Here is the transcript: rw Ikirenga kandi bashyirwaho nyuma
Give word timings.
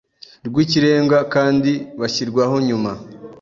rw 0.47 0.55
Ikirenga 0.63 1.17
kandi 1.33 1.71
bashyirwaho 1.99 2.55
nyuma 2.67 2.91